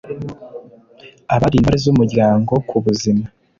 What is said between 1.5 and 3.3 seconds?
Intore z Umuryango ku buzima